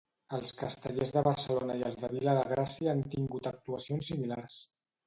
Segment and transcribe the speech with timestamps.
[0.37, 4.63] Els Castellers de Barcelona i els de Vila de Gràcia han tingut actuacions similars.